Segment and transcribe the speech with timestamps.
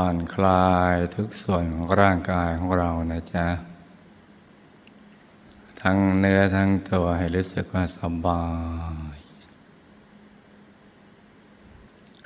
[0.00, 3.46] ผ่อนคลายทุกส่วนของร่างกายของเรานะจ๊ะ
[5.82, 8.44] ทั้งเนื้อทั้งตัวให้รู้สึกว่าสบา
[9.16, 9.18] ย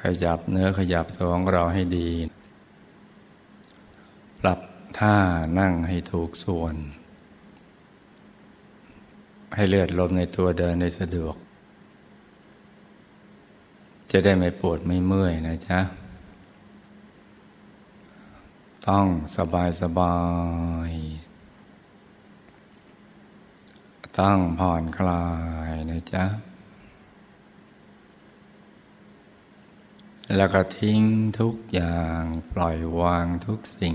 [0.03, 2.11] ขยับเนื้อขยับตัวของเราให้ดี
[4.41, 4.61] ปรับ
[4.99, 5.17] ท่า
[5.59, 6.75] นั่งให้ถูกส่วน
[9.55, 11.35] ให้เลือดลมในตัวเดินได้สะดวก
[14.13, 15.81] จะได้ไม่ปวดไม่เมื่อยนะจ๊ะ
[18.89, 20.19] ต้องสบายสบา
[20.91, 20.93] ย
[24.19, 25.27] ต้องผ่อนคลา
[25.69, 26.25] ยนะจ๊ะ
[30.37, 31.01] แล้วก็ทิ้ง
[31.41, 33.95] ทุกอย่างปล่อยวางทุกสิ่ง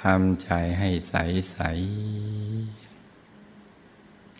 [0.00, 1.14] ทำใจให้ใส
[1.50, 1.58] ใส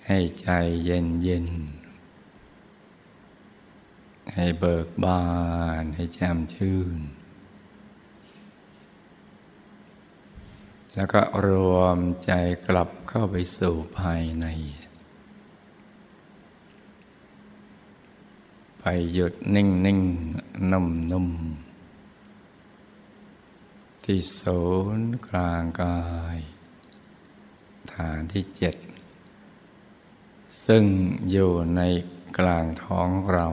[0.06, 0.48] ให้ใจ
[0.84, 1.46] เย็นเย็น
[4.34, 5.24] ให้เบิกบา
[5.82, 7.00] นให้แจ่มชื่น
[10.94, 12.32] แล้วก็รวมใจ
[12.66, 14.46] กลับเข้าไปสู่ภายใน
[18.80, 20.00] ไปหยุดนิ่งนิ่ง
[20.70, 21.28] นุ่มนุ่ม
[24.04, 24.62] ที่ศู
[24.98, 26.00] นย์กลางกา
[26.36, 26.38] ย
[27.92, 28.76] ฐานที่เจ็ด
[30.64, 30.84] ซึ่ง
[31.30, 31.80] อยู่ใน
[32.38, 33.46] กลางท้องเรา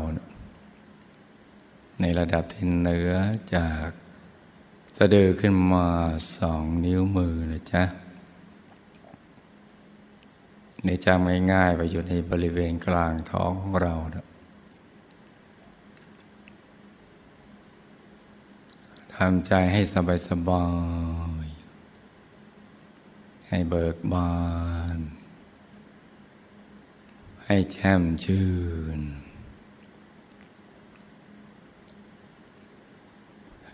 [2.01, 3.13] ในระดับที่เหนือ
[3.55, 3.89] จาก
[4.97, 5.87] สะดือขึ้นมา
[6.37, 7.83] สองนิ้วมือนะจ๊ะ
[10.85, 13.95] ในจำง่ายๆไปอยู่ในบริเวณกลางท้องของเรา
[19.15, 20.65] ทำใจให้สบายสบา
[21.45, 21.47] ย
[23.47, 24.33] ให้เบิกบา
[24.97, 24.99] น
[27.45, 28.49] ให้แช่มชื่
[28.97, 28.99] น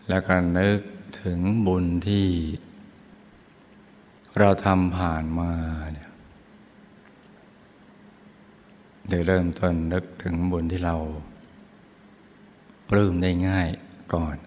[0.09, 0.80] แล้วก็นึก
[1.22, 2.28] ถึงบุญที่
[4.40, 5.52] เราทำผ่านมา
[5.94, 6.09] เนี่ย
[9.09, 10.96] โดยเริ่มต้นนึกถึงบุญที่เรา
[12.90, 13.68] ปลื้มได้ง่าย
[14.13, 14.38] ก่อน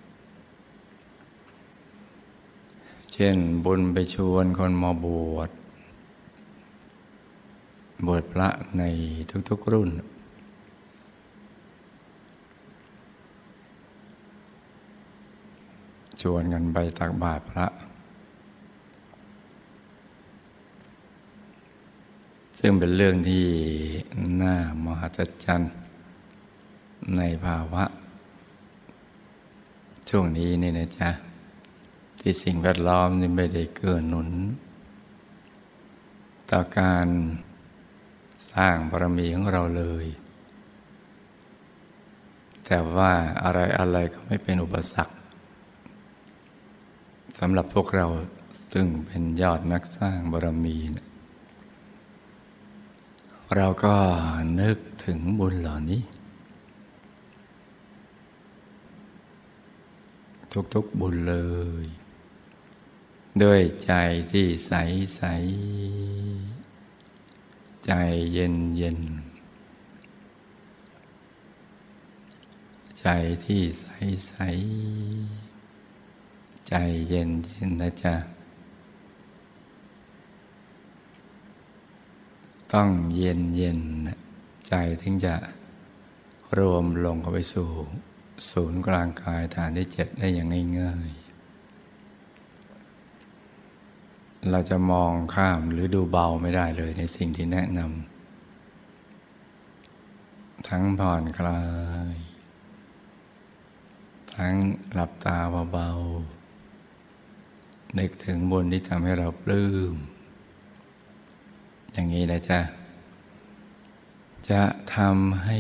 [3.12, 5.50] เช่นบุญไปชวนคนมาบวช
[8.06, 8.82] บวชพระใน
[9.48, 9.90] ทุกๆรุ่น
[16.20, 17.66] ชวนกันไปตักบาตรพระ
[22.58, 23.46] ซึ่งเป็นเรื่องที่
[24.42, 24.54] น่า
[24.84, 25.72] มหัศจรรย์
[27.16, 27.84] ในภาวะ
[30.08, 31.10] ช่วงนี้นี่นะจ๊ะ
[32.20, 34.28] ที่สิ่งแวดล้อมนี่ไม่ได้เกื้อหนุน
[36.50, 37.08] ต่อการ
[38.54, 40.06] สร้างบารมีของเราเลย
[42.66, 43.12] แต่ว่า
[43.42, 45.15] อะไรอะไรก็ไม่เป็นอุปสรรค
[47.38, 48.06] สำหรับพวกเรา
[48.72, 51.06] ซึ่งเป็นยอดนักสร้างบารมีนะ
[53.56, 53.94] เราก็
[54.60, 56.02] นึกถึงบุญเหล่านี้
[60.74, 61.36] ทุกๆบุญเล
[61.84, 61.86] ย
[63.42, 63.92] ด้วยใจ
[64.32, 64.72] ที่ใส
[65.16, 65.22] ใส
[67.86, 67.92] ใจ
[68.32, 69.00] เย็นเย็น
[73.00, 73.06] ใจ
[73.44, 73.86] ที่ใส
[74.26, 74.34] ใส
[76.68, 76.74] ใจ
[77.08, 78.14] เย็นเย็นนะจ๊ะ
[82.72, 83.80] ต้องเย็นเย็น
[84.68, 85.34] ใจถึงจะ
[86.58, 87.68] รวมลงเข้าไปสู่
[88.50, 90.48] ศูนย์กลางกายฐานที่เจ็ดได้อย่าง
[90.80, 91.26] ง่ายๆ
[94.50, 101.62] เราจะมองข้ามหรือดูเบาไม่ได้เลยในสิ่งที่แนะนำทั้งผ่อนคลา
[102.12, 102.14] ย
[104.34, 104.54] ทั้ง
[104.92, 105.38] หลับตา
[105.72, 106.35] เบาๆ
[107.98, 109.94] นึกถึงบุญที่ทำให้เราปลื้ม
[111.92, 112.60] อย่างนี้นะจ๊ะ
[114.50, 114.62] จะ
[114.94, 115.58] ทำให้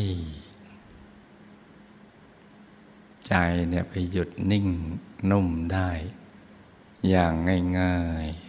[3.28, 3.34] ใจ
[3.68, 4.66] เนี่ยไปหยุดนิ่ง
[5.30, 5.90] นุ่มได้
[7.08, 7.32] อย่าง
[7.78, 8.46] ง่ายๆ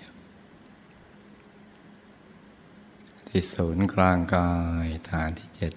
[3.28, 4.52] ที่ศูนย์กลางกา
[4.86, 5.74] ยฐานที่เจ็ด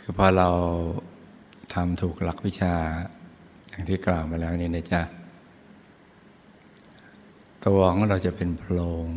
[0.00, 0.48] คือพอเรา
[1.74, 2.74] ทำถูกหลักวิชา
[3.68, 5.02] อย่างที่กล่าวมาแล้วนี่นะจ๊ะ
[7.64, 9.08] ตัวของเราจะเป็นโพรง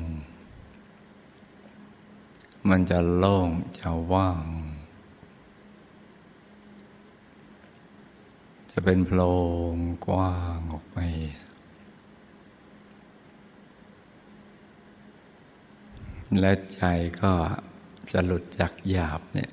[2.69, 3.49] มันจะโล่ง
[3.79, 4.45] จะว่าง
[8.71, 9.21] จะเป็นโพร
[9.71, 9.73] ง
[10.07, 10.97] กว้างออกไป
[16.39, 16.81] และใจ
[17.21, 17.31] ก็
[18.11, 19.49] จะหลุดจากหยาบเนี่ย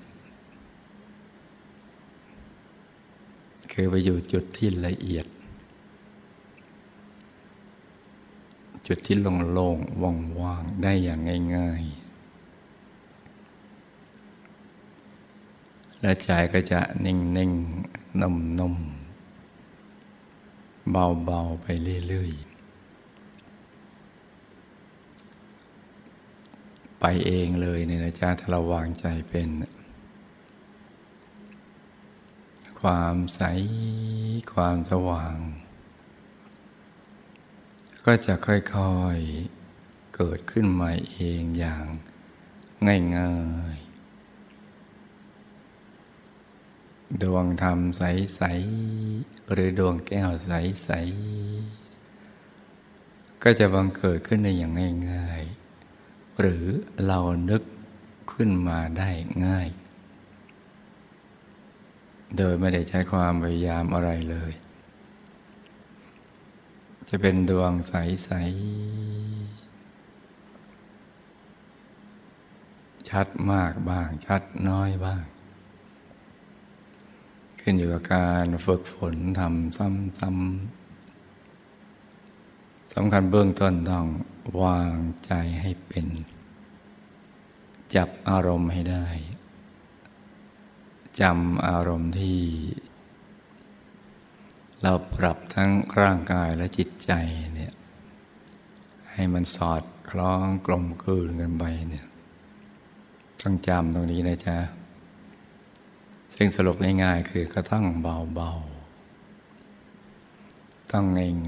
[3.77, 5.27] คือไปอยู่จุดที่ละเอียด
[8.87, 9.17] จุดที่
[9.53, 11.21] โล่งๆว่างๆ ได้อย่าง
[11.57, 11.95] ง่าย ๆ
[16.01, 18.87] และใจก็จะนิ่งๆ นุ่มๆ
[20.91, 21.67] เบา ๆ ไป
[22.09, 22.41] เรื่อย ๆ
[27.01, 29.49] ไปเองเลยเนี่ยนะจ๊ะถ้าเราวางใจเป็น
[32.89, 33.43] ความใส
[34.55, 35.37] ความสว่าง
[38.05, 38.55] ก็จะค่
[38.97, 41.87] อยๆเกิดขึ้นมาเองอย่าง
[43.17, 43.37] ง่า
[43.77, 54.73] ยๆ ดวงธรรมใสๆหรือดวงแก้วใสๆก็จะบังเกิดขึ้นในอย่าง
[55.11, 56.65] ง่ายๆ หรือ
[57.07, 57.21] เรา
[57.51, 57.63] นึก
[58.33, 59.11] ขึ้นมาได้
[59.47, 59.69] ง่าย
[62.39, 64.53] โดยไม่ได้ใช้ความพยายามอะไรเลย
[67.09, 67.93] จะเป็นดวงใส
[68.35, 68.39] ๆ
[73.09, 75.23] ชัดมากบ้าง ชัดน้อยบ้าง
[77.61, 84.07] ขึ้นอยู่กับการฝึกฝนทำซ้ำๆสำคัญเบื้องต้นต้อง
[84.63, 84.95] วาง
[85.27, 86.07] ใจให้เป็น
[87.95, 89.07] จับอารมณ์ให้ได้
[91.21, 92.41] จำอารมณ์ที่
[94.83, 95.71] เราปรับทั้ง
[96.01, 97.13] ร่างกายและจิตใจ
[97.55, 97.73] เนี่ย
[99.13, 102.07] ให้มันสอดคล้องกลมกลืนกันไปเนี่ย
[103.43, 104.59] ต้องจำตรงนี้นะจ๊ะ
[106.35, 111.07] ซึ่งสรุปง่ายๆคือก็ต้องเบาๆ ต้อง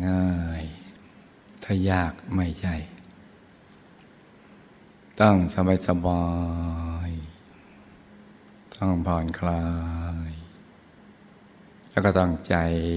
[0.09, 0.31] ง่า
[0.61, 2.75] ยๆ ถ้ายากไม่ใช่
[5.21, 5.37] ต้อง
[5.89, 6.23] สบา
[6.93, 6.96] ยๆ
[8.78, 9.64] ต้องผ่อนคลา
[10.28, 10.31] ย
[11.90, 12.55] แล้วก็ต้องใจ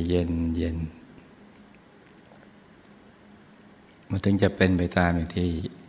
[0.09, 0.77] เย็นเย็น
[4.09, 5.47] มันถึงจะเป็นไปตามอย่างที่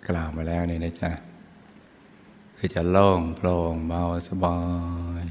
[0.09, 1.11] กล่าวมาแล้วนี่นะจ๊ะ
[2.57, 4.59] คือจะโล่งโปร่งเบาสบา
[5.23, 5.25] ย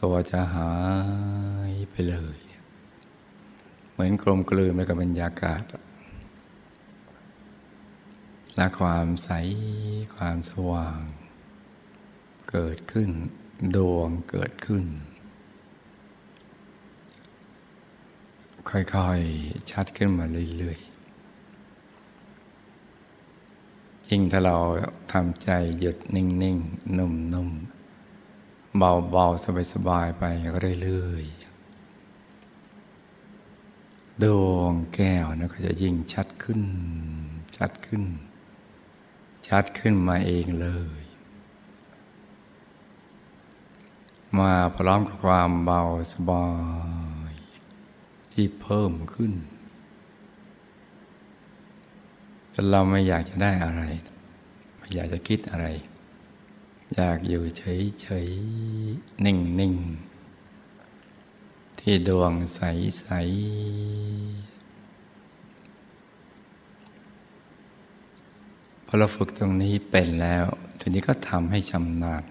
[0.00, 0.72] ตัวจะหา
[1.70, 2.38] ยไปเลย
[3.92, 5.62] เหมือนกลมกลืนไปกับบรรยากาศ
[8.56, 9.30] และความใส
[10.16, 11.00] ความสว่าง
[12.56, 13.10] เกิดขึ้น
[13.76, 14.84] ดวงเกิดขึ้น
[18.70, 20.24] ค่อยๆ ชัดขึ้นมา
[20.58, 20.88] เรื่อยๆ
[24.08, 24.56] ยิ่งถ้าเรา
[25.12, 25.48] ทำใจ
[25.78, 30.24] หยุดนิ่งๆ นุ่มๆ เบาๆ สบายๆ ไป
[30.82, 36.62] เรื่อยๆดวงแก้วนะก็จะยิ่งชัดขึ้น
[37.56, 38.04] ชัดขึ้น
[39.48, 40.68] ชัดขึ้นมาเองเล
[41.00, 41.03] ย
[44.38, 45.80] มาพร้อมกับความเบา
[46.12, 46.46] สบา
[47.30, 47.32] ย
[48.32, 49.32] ที่เพิ่มขึ้น
[52.50, 53.82] แต่เราไม่อยากจะได้อะไร
[54.78, 55.66] ไม่อยากจะคิดอะไร
[56.94, 62.84] อยากอยู่เฉยๆ นิ่งๆ ที่ดวงใสๆ
[68.86, 70.44] พอเราฝึกตรงนี้เป็นแล้ว
[70.80, 72.24] ทีนี้ก็ทำให้ชำนาญ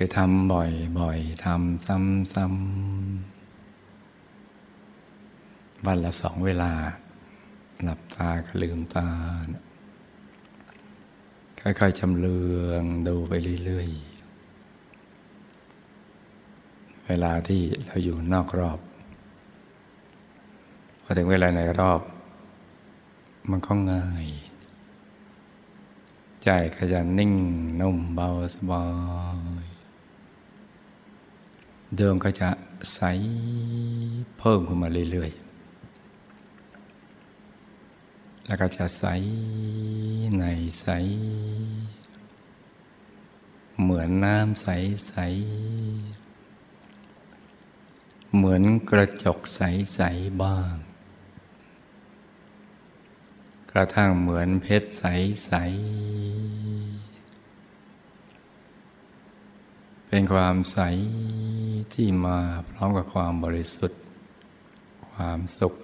[0.00, 6.72] คือทำบ่อยๆทำซ้ำๆวันละสองเวลา
[7.82, 9.08] หลับตาก็ลืมตา
[11.60, 13.32] ค่อยๆชำเลืองดูไป
[13.64, 18.80] เรื่อยๆ เวลาที่เราอยู่นอกรอบ
[21.02, 22.00] พอถึงเวลาในรอบ
[23.50, 24.26] มันก็ง่าย
[26.44, 27.32] ใจก็จะนิ่ง
[27.80, 28.84] นุ่มเบาสบา
[29.64, 29.66] ย
[31.96, 32.50] เดิมก็จะ
[32.94, 33.00] ใส
[34.38, 35.48] เพิ่มขึ้นมาเรื่อยๆ
[38.46, 39.04] แล้วก็จะใส
[40.38, 40.44] ใน
[40.80, 40.88] ใส
[43.80, 44.66] เหมือนน้ำใส
[45.08, 45.14] ใส
[48.34, 49.60] เหมือนกระจกใส
[49.94, 50.00] ใส
[50.42, 50.74] บ้าง
[53.72, 55.04] กระทั่งเหมือนเพชรใส
[55.44, 55.52] ใส
[60.08, 60.78] เป็นความใส
[61.94, 62.36] ที่มา
[62.70, 64.00] พร้อมกับความบริสุทธิ์
[65.12, 65.74] ความสุข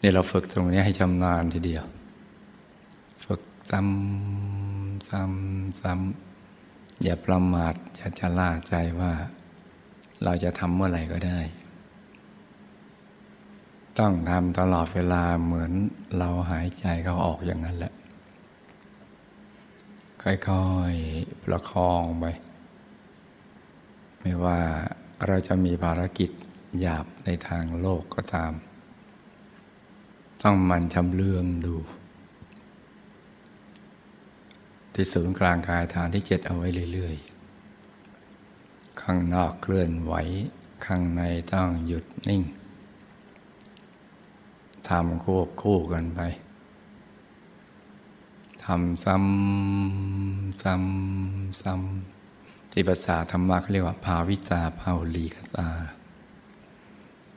[0.00, 1.84] นี่เราฝึกตรงนี้ให้ชำนาญทีเดียว
[3.24, 3.40] ฝึก
[3.70, 9.12] ซ้ำซ้ำซ้ำอย่าประมาทอย่าจะล่าใจว่า
[10.24, 11.40] เราจะทำเมื่อไหร่ก็ได้
[13.98, 15.72] ต้องทำตลอดเวลาเหมือน
[16.18, 17.92] เราหายใจเขาออกอย่างนั้นแหละ
[20.22, 22.24] ค่อยๆ ประคองไป
[24.28, 24.62] ไม่ว่า
[25.26, 26.30] เราจะมีภารกิจ
[26.80, 28.52] หยาบในทางโลกก็ตาม
[30.42, 31.74] ต้องมันชำเลืองดู
[34.92, 40.14] ที่ศูนย์กลางกายฐานที่เจ็ดเอาไว้เรื่อยๆ ข้างนอกเคลื่อนไหว
[40.84, 42.42] ข้างในต้องหยุดนิ่ง
[44.88, 46.20] ทำควบคู่กันไป
[48.64, 52.17] ทำซ้ำซ้ำซ้ำ
[52.72, 55.70] ที่ภาษาธรรมะเขาเรียกว่า ภาวิตาภาลีกตา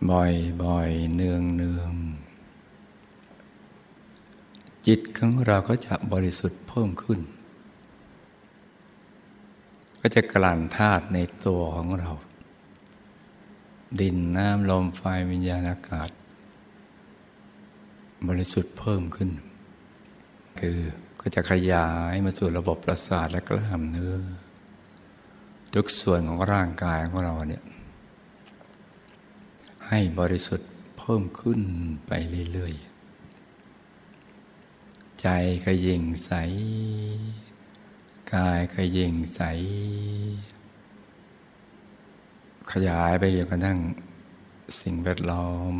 [0.10, 0.34] บ่อย
[0.64, 1.94] บ่อยเนืองเนือง
[4.88, 7.20] จิตของเราก็จะบริสุทธิ์เพิ่มขึ้น
[10.00, 12.12] ก็จะกลั่นธาตุในตัวของเรา
[14.00, 16.10] ดินน้ำลมไฟวิญญาณอากาศ
[18.28, 19.30] บริสุทธิ์เพิ่มขึ้น
[20.60, 20.78] คือ
[21.20, 24.16] ก็จะขยายมาสู่ระบบประสาทและกล้ามเนื้อ
[25.74, 27.64] ทุกส่วนของร่างกายของเราเนี่ย
[29.88, 31.62] ให้บริสุทธิ์เพิ่มขึ้น
[32.08, 32.12] ไป
[32.54, 32.92] เรื่อยๆ
[35.22, 35.28] ใจ
[35.66, 36.32] ก็ยิ่งใส
[38.34, 39.42] กายก็ยิ่งใส
[42.72, 43.80] ขยายไปจนกระทั่ง
[44.80, 45.74] สิ่งแวดล้อม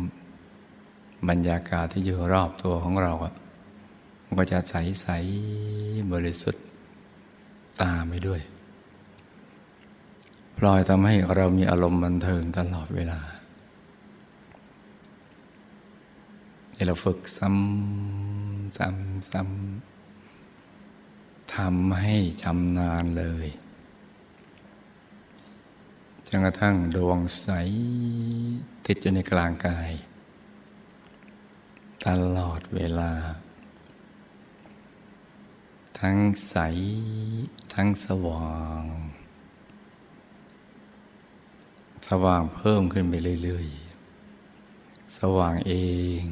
[1.28, 3.34] บรรยากาศที่อยู่รอบตัวของเราอะ
[4.24, 5.08] มันก็จะใสใส
[6.12, 6.62] บริสุทธิ์
[7.82, 8.40] ตามไปด้วย
[10.64, 13.20] ลอยทำให้เรามีอารมณ์บันเทิงตลอดเวลา
[16.86, 23.48] เราฝึกซ้ำซ้ำซ้ำทำให้ชำนาญเลย
[26.26, 27.46] จนกระทั่งดวงใส
[28.86, 29.90] ติดอยู่ในกลางกาย
[32.06, 33.12] ตลอดเวลา
[36.00, 36.16] ทั้ง
[36.48, 36.56] ใส
[37.74, 38.50] ทั้งสว่า
[38.82, 38.82] ง
[42.24, 45.74] ว่างเพิ่มขึ้นไปเรื่อยๆ สว่างเอ
[46.20, 46.22] ง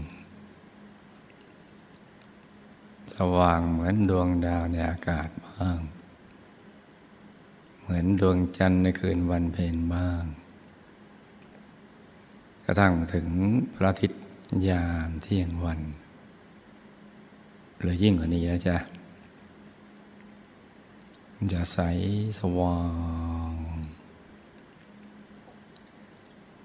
[3.16, 5.80] สว่างเหมือนดวงดาวในอากาศบ้าง
[7.80, 10.22] เหมือนดวงจันทร์ในคืนวันเพ็ญบ้าง
[12.64, 13.28] กระทั่งถึง
[13.74, 14.22] พระอาทิตย์
[14.68, 15.80] ยามเที่ยงวัน
[17.80, 18.76] หรือยิ่งกว่านี้นะจ๊ะ
[21.52, 21.78] จะใส
[22.40, 22.76] สว่า
[23.28, 23.29] ง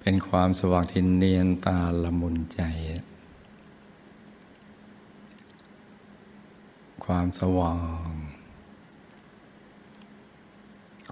[0.07, 2.61] เป็นความสว่างที่เนียนตาละมุนใจ
[7.05, 7.75] ความสว่า
[8.09, 8.11] ง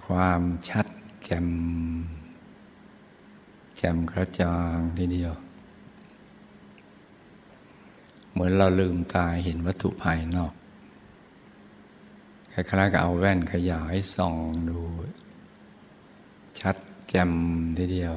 [0.06, 0.86] ความชัด
[1.24, 1.48] แจ่ม
[3.76, 5.32] แจ่มกระจ่างทีเดียว
[8.32, 10.52] เหมือนเราลืมตาเห็นวัตถุภายนอก
[12.52, 14.36] คล้ายๆกับเอาแว่นขยายส่อง
[14.68, 14.80] ดู
[16.60, 16.76] ชัด
[17.08, 17.32] แจ่ม
[17.78, 18.16] ทีเดียว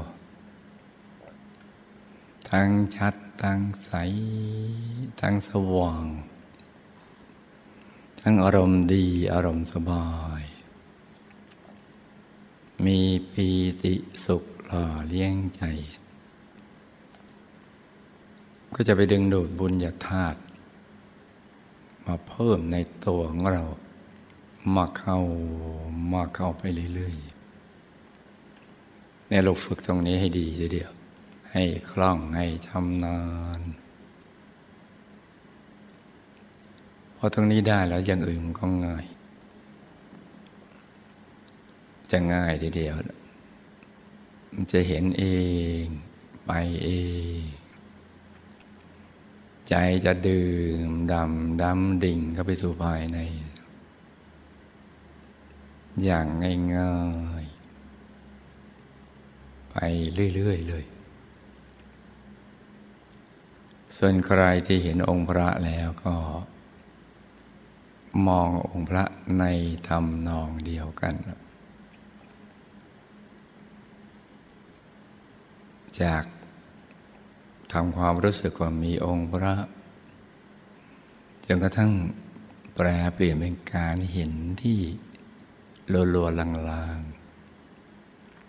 [2.49, 3.91] ทั้งชัด ทั้งใส
[5.21, 6.05] ทั้งสว่าง
[8.21, 10.07] ทั้งอารมณ์ดีอารมณ์สบา
[10.41, 10.43] ย
[12.85, 12.99] มี
[13.31, 13.47] ปี
[13.83, 13.93] ติ
[14.25, 15.63] สุขหล่อเลี้ยงใจ
[18.75, 20.39] ก็จะไปดึงดูดบุญญาธาตุ
[22.05, 23.63] มาเพิ่มในตัวของเรา
[24.75, 25.19] มาเข้า
[26.13, 26.63] มาเข้าไป
[26.93, 27.27] เรื่อยๆ
[29.27, 30.91] เนี่ยเราฝึกตรงนี้ให้ดีทีเดียว
[31.53, 33.19] ให้คล่องให้ชำนา
[33.59, 33.61] ญ
[37.17, 39.05] พอตรงนี้ได้แล้วอย่างอื่นก็ง่าย
[42.11, 42.95] จะง่ายทีเดียว
[44.53, 45.23] มันจะเห็นเอ
[45.83, 45.85] ง
[46.45, 46.51] ไป
[46.83, 46.89] เอ
[47.39, 47.43] ง
[49.69, 49.75] ใจ
[50.05, 50.51] จะดื่
[50.87, 53.19] มดำดำดิ่งเข้าไปสู่ภายใน
[56.03, 56.27] อย่าง
[56.75, 56.95] ง่า
[57.43, 59.75] ยๆ ไป
[60.35, 60.85] เรื่อย ๆ เลย
[63.97, 66.15] ส่วนใครที่เห็นองค์พระแล้วก็
[68.27, 69.03] มององค์พระ
[69.39, 69.43] ใน
[69.87, 71.15] ทำนองเดียวกัน
[76.01, 76.23] จาก
[77.73, 79.53] ทำความรู้สึกว่ามีองค์พระ
[81.45, 81.91] จนกระทั่ง
[82.75, 84.79] แปลเปลี่ยนเป็นการเห็นที่
[86.13, 86.39] ลัวๆ
[86.71, 86.99] ลาง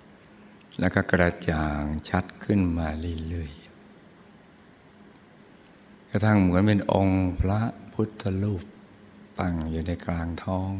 [0.08, 2.88] ๆ แล้วก็กระจ่างชัดขึ้นมา
[3.28, 3.57] เรื่อย
[6.10, 7.60] กระทั่งเหมือนเป็นองค์พระ
[7.92, 8.64] พุทธรูป
[9.38, 10.70] ตั้งอยู่ในกลางท้อง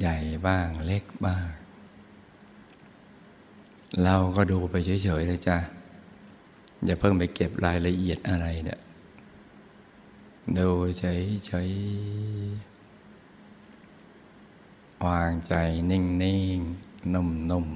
[0.00, 1.46] ใหญ่บ้างเล็กบ้าง
[4.02, 5.58] เราก็ดูไปเฉยๆเลยจ้ะ
[6.84, 8.80] อย่าเพิ่งไปเก็บรายละเอียดอะไรเนี่ย
[10.58, 12.66] ดูเฉยๆ
[15.06, 15.54] วางใจ
[15.90, 16.02] นิ่
[16.58, 17.66] งๆ นุ่ม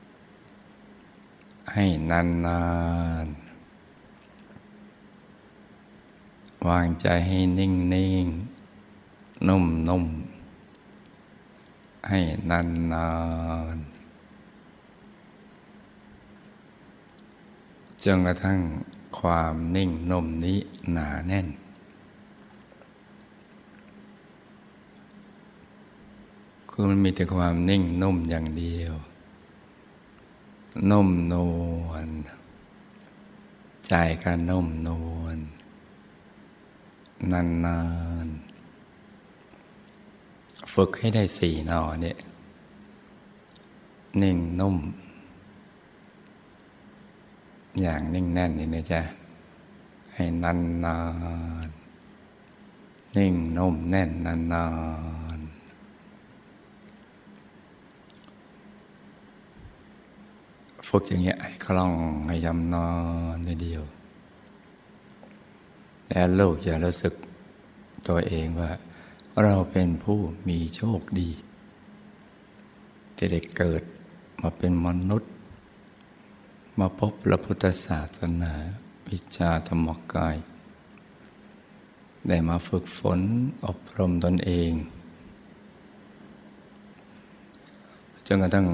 [0.00, 2.18] ๆ ให้นา
[3.24, 3.43] นๆ
[6.68, 7.70] วางใจให้นิ่
[8.24, 12.18] งๆนุ่มๆให้
[12.50, 13.08] นา
[13.74, 13.94] นๆ
[18.04, 18.58] จนกระทั่ง
[19.18, 20.58] ความนิ่งนุ่มนี้
[20.92, 21.46] หนาแน่น
[26.70, 28.94] คือมันมีแต่ความนิ่งนุ่มอย่างเดียว
[30.90, 31.34] นุ่มน
[31.88, 32.08] วล
[33.88, 35.38] ใจก็นุ่มนวล
[37.32, 37.78] นา
[38.24, 38.54] นๆ
[40.74, 42.16] ฝึกให้ได้สี่นอเนี่ย
[44.22, 44.76] นิ่งนุ่ม
[47.80, 49.00] อย่างนิ่งแน่นนี่นะจ๊ะ
[50.14, 50.98] ให้นานนา
[51.66, 51.68] น
[53.16, 54.66] นิ่งนุ่มแน่นนานนา
[55.38, 55.40] น
[60.88, 61.92] ฝึกอย่างเงี้ยให้คล่อง
[62.26, 62.88] ให้ยำนอ
[63.34, 63.82] นในเดียว
[66.14, 67.14] แล้วลูกจะรู้สึก
[68.08, 68.70] ตัวเองว่า
[69.42, 70.18] เราเป็นผู้
[70.48, 71.30] มีโชคดี
[73.16, 73.82] ที่ได้เกิด
[74.42, 75.32] มาเป็นมนุษย์
[76.78, 78.52] มาพบพระพุทธศาสนา
[79.08, 80.36] วิชาธรรมกาย
[82.28, 83.20] ได้มาฝึกฝน
[83.66, 84.72] อบรมตนเอง
[88.26, 88.68] จนกระทั่ง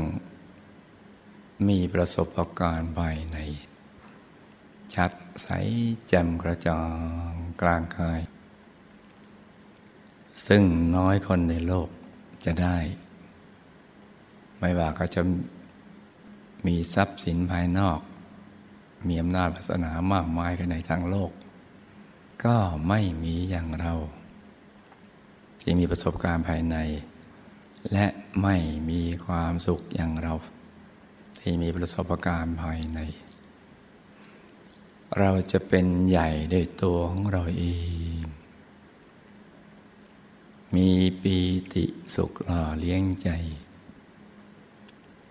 [1.68, 2.28] มีประสบ
[2.60, 3.38] การณ์ภายใน
[4.94, 5.48] ชัดใส
[6.08, 6.80] แจ่มกระจ่า
[7.29, 7.29] ง
[7.62, 8.20] กลางกาย
[10.46, 10.62] ซึ่ง
[10.96, 11.88] น้อยคนในโลก
[12.44, 12.76] จะได้
[14.58, 15.20] ไม่ว่าก็จะ
[16.66, 18.00] มีทรัพย์สินภายนอก
[19.06, 21.30] มีอำนาจศาสนามากมายกันในทางโลก
[22.44, 22.56] ก็
[22.88, 23.94] ไม่มีอย่างเรา
[25.60, 26.76] ที่มีประสบการณ์ภายใน
[27.92, 28.06] และ
[28.42, 28.56] ไม่
[28.90, 30.34] มีความสุขอย่างเรา
[31.40, 33.00] ที่มีประสบการณ์ภายใน
[35.18, 37.66] เราจะเป็นใหญ่ด้วยตัวของเราเอ
[38.20, 38.22] ง
[40.74, 40.90] มี
[41.22, 41.36] ปี
[41.72, 43.30] ติสุขหล่อเลี้ยงใจ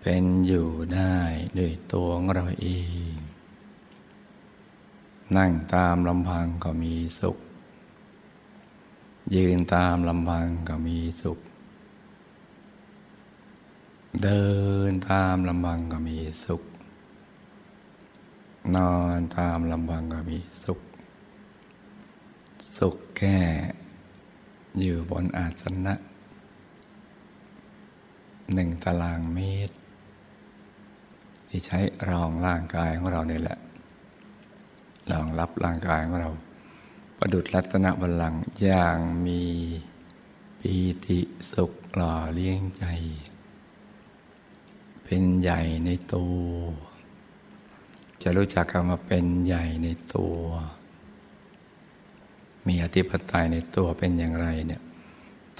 [0.00, 1.16] เป็นอยู่ได้
[1.58, 2.68] ด้วยตัวของเราเอ
[3.10, 3.12] ง
[5.36, 7.38] นั่งตามลำพังก็มีสุข
[9.34, 11.38] ยืนตามลำพังก็มีสุข
[14.22, 14.44] เดิ
[14.88, 16.62] นตามลำพังก็มีสุข
[18.76, 20.80] นอนตามลำพังก็มีสุข
[22.78, 23.38] สุขแค่
[24.80, 25.94] อยู่บนอาสนะ
[28.54, 29.76] หนึ่งตารางเมตร
[31.48, 33.58] ที่ใช้รองร่างกายของเราเนี่ยแหละ
[35.10, 36.30] รองรับร่างกายของเรา
[37.18, 39.42] ประดุดรัตนบัลลังก์อย่างมี
[40.60, 40.74] ปี
[41.06, 41.18] ติ
[41.52, 42.84] สุขหล่อเลี้ยงใจ
[45.04, 46.89] เป็นใหญ่ในตัว
[48.22, 50.38] จะรู้จักคำว่าเป็นใหญ่ในตัว
[52.66, 54.82] มีอธิปไตยในตัวเป็นอย่างไรเนี่ย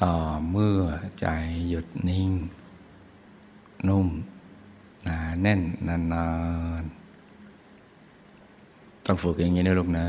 [0.02, 0.14] ต่อ
[0.50, 0.80] เมื่อ
[1.20, 1.26] ใจ
[1.68, 2.30] หยุดนิ่ง
[3.88, 4.08] นุ่ม
[5.02, 6.26] หนาแน่นนา
[6.82, 10.06] นๆต้องฝึกอย่างนี้นะลูกนะ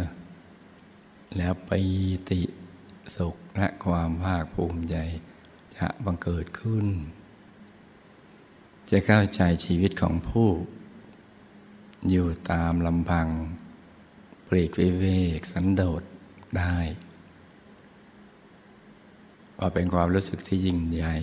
[1.37, 1.71] แล้วไป
[2.29, 2.41] ติ
[3.15, 4.95] สุขและความภาคภูมิใจ
[5.77, 6.87] จะบังเกิดขึ้น
[8.89, 10.49] จะเข้าใจชีวิตของผู้
[12.09, 13.27] อยู่ตามลำพัง
[14.47, 15.05] ปลีกวิเว
[15.37, 16.03] กสันโดษ
[16.57, 16.75] ได้
[19.57, 21.15] ว่าเป็นความรู้สึกที่ยิ่งใหญ่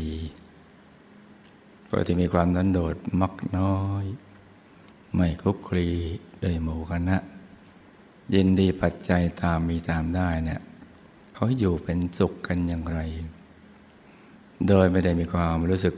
[1.90, 4.04] ก็จะมีความนันโดดมักน้อย
[5.14, 5.88] ไม่คุกคลี
[6.40, 7.16] โดยหมู่คณะ
[8.34, 10.60] ยินดีปัจจัยตามมีตามได้เนี่ย
[11.34, 13.00] เขาอยู่เป็นสุขกันอย่างไร
[14.68, 15.94] โดยไม่ได้มีความรู้สึก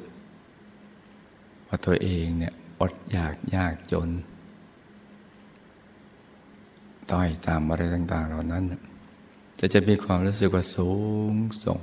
[1.66, 4.08] ว่าตัวเองเนี่ยอดอยากยากจน
[7.12, 8.64] ต้อยตามอะไรต่าง ๆ เหล่านั้น
[9.58, 10.90] จะจะมีความรู้สึกว่าสู
[11.32, 11.82] งส่ง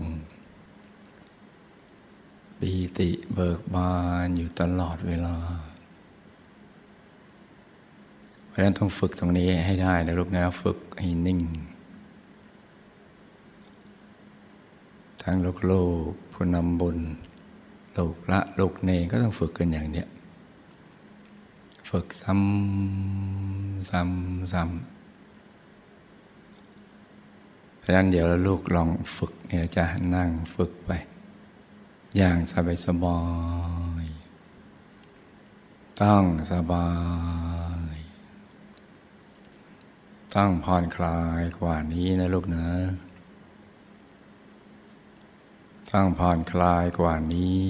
[2.59, 3.93] ปีติเบิกบา
[4.25, 5.35] นอยู่ตลอดเวลา
[8.47, 11.39] เพราะฉะนั้นต้องฝึกตรงนี้ให้ได้นะลูกนะฝึกให้นิ่ง
[15.21, 16.97] ทั้งลูกลูกผู้นำบุญ
[17.97, 20.07] ลูกพระลูกเนก็ต้องฝึกกันอย่างเนี้ย
[21.89, 24.96] ฝึกซ้ำซ้ำซ้ำ
[27.87, 30.91] ราะนั้นเดี๋ยวลูกลองฝึกเนี่ยจะนั่งฝึกไป
[32.17, 33.19] อย่างสบายสบา
[34.03, 34.05] ย
[36.01, 36.89] ต้องสบา
[37.95, 37.97] ย
[40.35, 42.67] ต้องผ่อนคลายกว่านี้นะลูกนะ
[45.91, 47.67] ต้องผ่อนคลายกว่านี้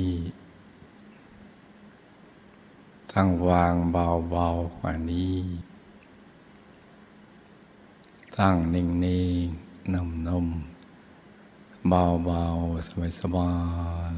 [3.13, 5.37] ต้องวางเบาๆกว่านี้
[8.37, 8.85] ตั้งนิ่
[9.47, 9.49] ง
[9.93, 13.51] นุ่มๆ เบาๆ สบา
[14.11, 14.13] ย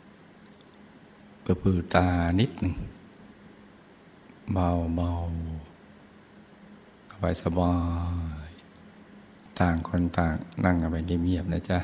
[0.00, 2.08] ๆกระพือตา
[2.40, 2.74] นิดหนึ่ง
[4.52, 4.78] เบาๆ
[7.10, 7.74] สบายสบา
[8.46, 8.48] ย
[9.58, 11.78] ต่างคนต่างนั่งกันไปเงียบๆนะจ๊ะ